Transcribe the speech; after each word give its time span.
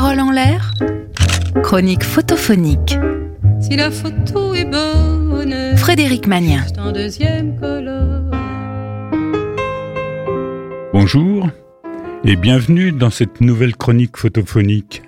Parole 0.00 0.20
en 0.20 0.30
l'air, 0.30 0.70
chronique 1.64 2.04
photophonique. 2.04 2.96
Si 3.60 3.74
la 3.74 3.90
photo 3.90 4.54
est 4.54 4.64
bonne, 4.64 5.76
Frédéric 5.76 6.28
Magnien. 6.28 6.62
c'est 6.68 6.78
en 6.78 6.92
deuxième 6.92 7.58
colonne. 7.58 8.30
Bonjour 10.92 11.48
et 12.22 12.36
bienvenue 12.36 12.92
dans 12.92 13.10
cette 13.10 13.40
nouvelle 13.40 13.74
chronique 13.74 14.16
photophonique. 14.16 15.02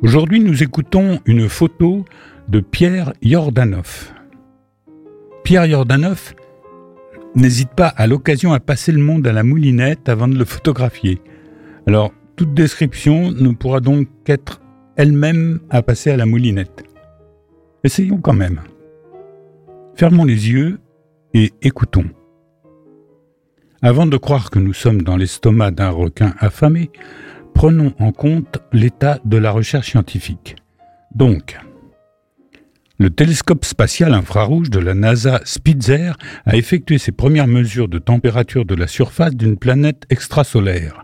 Aujourd'hui, 0.00 0.40
nous 0.40 0.62
écoutons 0.62 1.20
une 1.26 1.50
photo 1.50 2.06
de 2.48 2.60
Pierre 2.60 3.12
Yordanov. 3.20 4.14
Pierre 5.44 5.66
Yordanov 5.66 6.32
n'hésite 7.34 7.74
pas 7.76 7.88
à 7.88 8.06
l'occasion 8.06 8.54
à 8.54 8.60
passer 8.60 8.92
le 8.92 9.02
monde 9.02 9.26
à 9.26 9.34
la 9.34 9.42
moulinette 9.42 10.08
avant 10.08 10.26
de 10.26 10.38
le 10.38 10.46
photographier. 10.46 11.20
Alors, 11.86 12.12
toute 12.38 12.54
description 12.54 13.32
ne 13.32 13.50
pourra 13.50 13.80
donc 13.80 14.06
qu'être 14.24 14.60
elle-même 14.96 15.58
à 15.70 15.82
passer 15.82 16.12
à 16.12 16.16
la 16.16 16.24
moulinette. 16.24 16.84
Essayons 17.82 18.18
quand 18.18 18.32
même. 18.32 18.60
Fermons 19.96 20.24
les 20.24 20.48
yeux 20.48 20.78
et 21.34 21.52
écoutons. 21.62 22.04
Avant 23.82 24.06
de 24.06 24.16
croire 24.16 24.50
que 24.50 24.60
nous 24.60 24.72
sommes 24.72 25.02
dans 25.02 25.16
l'estomac 25.16 25.72
d'un 25.72 25.90
requin 25.90 26.34
affamé, 26.38 26.90
prenons 27.54 27.92
en 27.98 28.12
compte 28.12 28.58
l'état 28.72 29.18
de 29.24 29.36
la 29.36 29.50
recherche 29.50 29.90
scientifique. 29.90 30.54
Donc, 31.12 31.58
le 33.00 33.10
télescope 33.10 33.64
spatial 33.64 34.14
infrarouge 34.14 34.70
de 34.70 34.78
la 34.78 34.94
NASA 34.94 35.40
Spitzer 35.44 36.12
a 36.46 36.56
effectué 36.56 36.98
ses 36.98 37.12
premières 37.12 37.48
mesures 37.48 37.88
de 37.88 37.98
température 37.98 38.64
de 38.64 38.76
la 38.76 38.86
surface 38.86 39.34
d'une 39.34 39.56
planète 39.56 40.04
extrasolaire. 40.08 41.02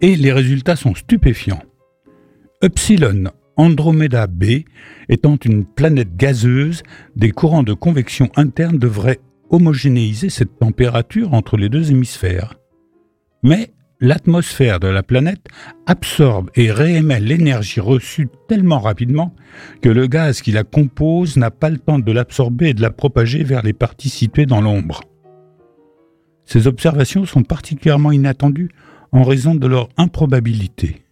Et 0.00 0.16
les 0.16 0.32
résultats 0.32 0.76
sont 0.76 0.94
stupéfiants. 0.94 1.62
Epsilon 2.62 3.30
Andromeda 3.56 4.26
B 4.26 4.64
étant 5.08 5.36
une 5.36 5.64
planète 5.64 6.16
gazeuse, 6.16 6.82
des 7.16 7.30
courants 7.30 7.62
de 7.62 7.72
convection 7.72 8.30
interne 8.36 8.78
devraient 8.78 9.20
homogénéiser 9.50 10.28
cette 10.28 10.58
température 10.58 11.32
entre 11.32 11.56
les 11.56 11.68
deux 11.68 11.90
hémisphères. 11.90 12.54
Mais 13.42 13.70
l'atmosphère 14.00 14.80
de 14.80 14.88
la 14.88 15.02
planète 15.02 15.46
absorbe 15.86 16.50
et 16.54 16.70
réémet 16.70 17.20
l'énergie 17.20 17.80
reçue 17.80 18.28
tellement 18.48 18.80
rapidement 18.80 19.34
que 19.80 19.88
le 19.88 20.06
gaz 20.06 20.42
qui 20.42 20.52
la 20.52 20.64
compose 20.64 21.36
n'a 21.36 21.50
pas 21.50 21.70
le 21.70 21.78
temps 21.78 21.98
de 21.98 22.12
l'absorber 22.12 22.70
et 22.70 22.74
de 22.74 22.82
la 22.82 22.90
propager 22.90 23.42
vers 23.42 23.62
les 23.62 23.72
parties 23.72 24.10
situées 24.10 24.46
dans 24.46 24.60
l'ombre. 24.60 25.00
Ces 26.44 26.66
observations 26.66 27.24
sont 27.24 27.42
particulièrement 27.42 28.12
inattendues 28.12 28.70
en 29.12 29.22
raison 29.22 29.54
de 29.54 29.66
leur 29.66 29.88
improbabilité. 29.96 31.02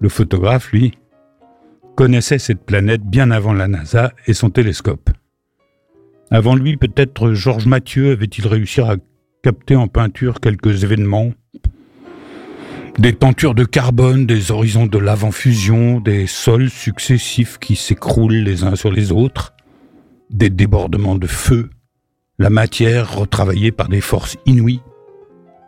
Le 0.00 0.08
photographe, 0.08 0.72
lui, 0.72 0.92
connaissait 1.94 2.38
cette 2.38 2.64
planète 2.64 3.02
bien 3.02 3.30
avant 3.30 3.54
la 3.54 3.68
NASA 3.68 4.12
et 4.26 4.34
son 4.34 4.50
télescope. 4.50 5.10
Avant 6.30 6.54
lui, 6.54 6.76
peut-être 6.76 7.32
Georges 7.32 7.66
Mathieu 7.66 8.12
avait-il 8.12 8.46
réussi 8.46 8.80
à 8.80 8.96
capter 9.42 9.76
en 9.76 9.88
peinture 9.88 10.40
quelques 10.40 10.82
événements. 10.82 11.32
Des 12.98 13.12
tentures 13.12 13.54
de 13.54 13.64
carbone, 13.64 14.26
des 14.26 14.50
horizons 14.50 14.86
de 14.86 14.98
lave 14.98 15.24
en 15.24 15.30
fusion, 15.30 16.00
des 16.00 16.26
sols 16.26 16.70
successifs 16.70 17.58
qui 17.58 17.76
s'écroulent 17.76 18.32
les 18.32 18.64
uns 18.64 18.74
sur 18.74 18.90
les 18.90 19.12
autres, 19.12 19.54
des 20.30 20.50
débordements 20.50 21.14
de 21.14 21.26
feu, 21.26 21.70
la 22.38 22.50
matière 22.50 23.16
retravaillée 23.16 23.72
par 23.72 23.88
des 23.88 24.00
forces 24.00 24.36
inouïes, 24.46 24.82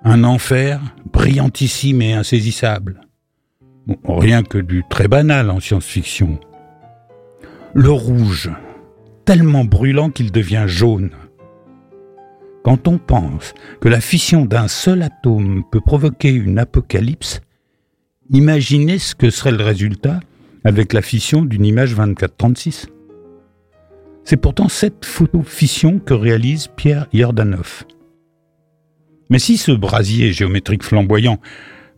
un 0.04 0.24
enfer 0.24 0.80
brillantissime 1.19 2.00
et 2.00 2.12
insaisissable. 2.12 3.00
Rien 4.05 4.44
que 4.44 4.58
du 4.58 4.84
très 4.88 5.08
banal 5.08 5.50
en 5.50 5.58
science-fiction. 5.58 6.38
Le 7.75 7.91
rouge, 7.91 8.52
tellement 9.25 9.65
brûlant 9.65 10.10
qu'il 10.10 10.31
devient 10.31 10.66
jaune. 10.69 11.10
Quand 12.62 12.87
on 12.87 12.98
pense 12.98 13.53
que 13.81 13.88
la 13.88 14.00
fission 14.00 14.44
d'un 14.44 14.69
seul 14.69 15.03
atome 15.03 15.65
peut 15.72 15.81
provoquer 15.81 16.31
une 16.31 16.60
apocalypse, 16.60 17.41
imaginez 18.31 19.00
ce 19.00 19.16
que 19.16 19.31
serait 19.31 19.50
le 19.50 19.65
résultat 19.65 20.21
avec 20.62 20.92
la 20.92 21.03
fission 21.03 21.42
d'une 21.42 21.66
image 21.66 21.97
24-36. 21.97 22.87
C'est 24.22 24.37
pourtant 24.37 24.69
cette 24.69 25.04
photo-fission 25.04 25.98
que 25.98 26.15
réalise 26.15 26.69
Pierre 26.76 27.09
Yordanov. 27.12 27.84
Mais 29.31 29.39
si 29.39 29.56
ce 29.56 29.72
brasier 29.72 30.33
géométrique 30.33 30.83
flamboyant 30.83 31.39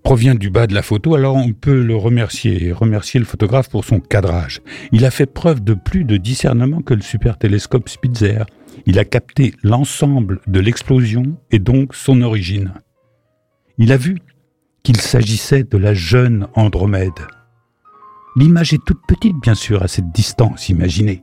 provient 0.03 0.35
du 0.35 0.51
bas 0.51 0.67
de 0.67 0.75
la 0.75 0.83
photo, 0.83 1.15
alors 1.15 1.37
on 1.37 1.53
peut 1.53 1.83
le 1.83 1.97
remercier 1.97 2.65
et 2.65 2.73
remercier 2.73 3.21
le 3.21 3.27
photographe 3.27 3.69
pour 3.69 3.85
son 3.85 4.01
cadrage. 4.01 4.61
Il 4.93 5.05
a 5.05 5.11
fait 5.11 5.27
preuve 5.27 5.63
de 5.63 5.75
plus 5.75 6.05
de 6.05 6.17
discernement 6.17 6.81
que 6.81 6.95
le 6.95 7.03
super 7.03 7.39
télescope 7.39 7.89
Spitzer. 7.89 8.45
Il 8.87 8.99
a 8.99 9.05
capté 9.05 9.55
l'ensemble 9.63 10.41
de 10.47 10.61
l'explosion 10.61 11.37
et 11.51 11.59
donc 11.59 11.95
son 11.95 12.23
origine. 12.23 12.73
Il 13.79 13.93
a 13.93 13.97
vu 13.97 14.19
qu'il 14.83 14.97
s'agissait 14.97 15.65
de 15.65 15.77
la 15.77 15.95
jeune 15.95 16.49
Andromède. 16.55 17.11
L'image 18.37 18.73
est 18.73 18.85
toute 18.85 19.01
petite, 19.07 19.37
bien 19.43 19.55
sûr, 19.55 19.83
à 19.83 19.89
cette 19.89 20.13
distance, 20.13 20.69
imaginez. 20.69 21.23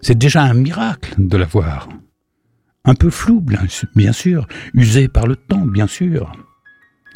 C'est 0.00 0.18
déjà 0.18 0.42
un 0.42 0.54
miracle 0.54 1.14
de 1.18 1.36
la 1.36 1.46
voir. 1.46 1.88
Un 2.86 2.94
peu 2.94 3.10
floue, 3.10 3.44
bien 3.94 4.12
sûr, 4.12 4.46
usée 4.72 5.08
par 5.08 5.26
le 5.26 5.34
temps, 5.34 5.66
bien 5.66 5.88
sûr. 5.88 6.32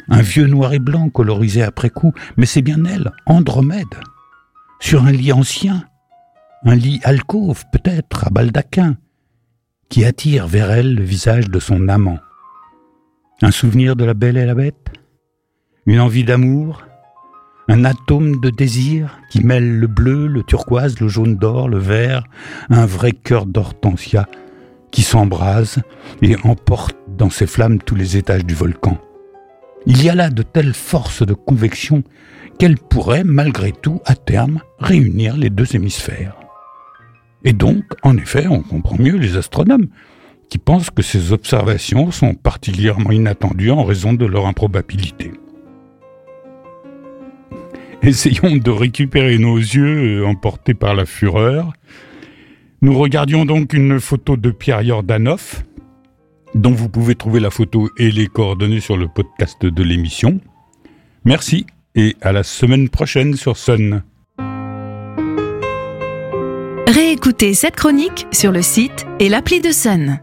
Un 0.09 0.21
vieux 0.21 0.47
noir 0.47 0.73
et 0.73 0.79
blanc 0.79 1.09
colorisé 1.09 1.63
après 1.63 1.89
coup, 1.89 2.13
mais 2.35 2.45
c'est 2.45 2.61
bien 2.61 2.83
elle, 2.83 3.11
Andromède. 3.25 3.85
Sur 4.81 5.05
un 5.05 5.11
lit 5.11 5.31
ancien, 5.31 5.85
un 6.65 6.75
lit 6.75 6.99
alcôve 7.03 7.63
peut-être, 7.71 8.27
à 8.27 8.29
baldaquin, 8.29 8.97
qui 9.87 10.03
attire 10.03 10.47
vers 10.47 10.71
elle 10.71 10.95
le 10.95 11.03
visage 11.03 11.49
de 11.49 11.59
son 11.59 11.87
amant. 11.87 12.19
Un 13.41 13.51
souvenir 13.51 13.95
de 13.95 14.03
la 14.03 14.13
belle 14.13 14.37
et 14.37 14.45
la 14.45 14.55
bête? 14.55 14.91
Une 15.85 16.01
envie 16.01 16.25
d'amour? 16.25 16.83
Un 17.69 17.85
atome 17.85 18.41
de 18.41 18.49
désir 18.49 19.19
qui 19.29 19.45
mêle 19.45 19.79
le 19.79 19.87
bleu, 19.87 20.27
le 20.27 20.43
turquoise, 20.43 20.99
le 20.99 21.07
jaune 21.07 21.37
d'or, 21.37 21.69
le 21.69 21.77
vert, 21.77 22.25
un 22.69 22.85
vrai 22.85 23.13
cœur 23.13 23.45
d'hortensia? 23.45 24.27
Qui 24.91 25.01
s'embrase 25.01 25.79
et 26.21 26.35
emporte 26.43 26.97
dans 27.07 27.29
ses 27.29 27.47
flammes 27.47 27.79
tous 27.79 27.95
les 27.95 28.17
étages 28.17 28.45
du 28.45 28.53
volcan. 28.53 28.97
Il 29.85 30.03
y 30.03 30.09
a 30.09 30.15
là 30.15 30.29
de 30.29 30.43
telles 30.43 30.73
forces 30.73 31.25
de 31.25 31.33
convection 31.33 32.03
qu'elles 32.59 32.77
pourraient, 32.77 33.23
malgré 33.23 33.71
tout, 33.71 34.01
à 34.05 34.15
terme, 34.15 34.61
réunir 34.79 35.37
les 35.37 35.49
deux 35.49 35.75
hémisphères. 35.75 36.35
Et 37.43 37.53
donc, 37.53 37.83
en 38.03 38.15
effet, 38.17 38.45
on 38.47 38.61
comprend 38.61 38.97
mieux 38.99 39.17
les 39.17 39.37
astronomes, 39.37 39.87
qui 40.49 40.57
pensent 40.57 40.91
que 40.91 41.01
ces 41.01 41.31
observations 41.31 42.11
sont 42.11 42.35
particulièrement 42.35 43.11
inattendues 43.11 43.71
en 43.71 43.83
raison 43.83 44.13
de 44.13 44.25
leur 44.25 44.45
improbabilité. 44.45 45.31
Essayons 48.03 48.57
de 48.57 48.69
récupérer 48.71 49.37
nos 49.37 49.57
yeux 49.57 50.25
emportés 50.25 50.73
par 50.73 50.93
la 50.93 51.05
fureur. 51.05 51.71
Nous 52.83 52.97
regardions 52.97 53.45
donc 53.45 53.73
une 53.73 53.99
photo 53.99 54.37
de 54.37 54.49
Pierre 54.49 54.81
Yordanov, 54.81 55.63
dont 56.55 56.71
vous 56.71 56.89
pouvez 56.89 57.13
trouver 57.13 57.39
la 57.39 57.51
photo 57.51 57.89
et 57.97 58.09
les 58.09 58.25
coordonnées 58.25 58.79
sur 58.79 58.97
le 58.97 59.07
podcast 59.07 59.63
de 59.63 59.83
l'émission. 59.83 60.39
Merci 61.23 61.67
et 61.93 62.15
à 62.21 62.31
la 62.31 62.41
semaine 62.41 62.89
prochaine 62.89 63.35
sur 63.35 63.55
Sun. 63.55 64.01
Réécoutez 66.87 67.53
cette 67.53 67.75
chronique 67.75 68.25
sur 68.31 68.51
le 68.51 68.63
site 68.63 69.05
et 69.19 69.29
l'appli 69.29 69.61
de 69.61 69.71
Sun. 69.71 70.19